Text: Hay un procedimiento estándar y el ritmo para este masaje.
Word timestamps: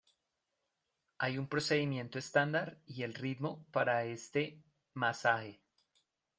Hay 1.19 1.37
un 1.37 1.47
procedimiento 1.47 2.17
estándar 2.17 2.79
y 2.87 3.03
el 3.03 3.13
ritmo 3.13 3.63
para 3.71 4.03
este 4.05 4.59
masaje. 4.95 5.61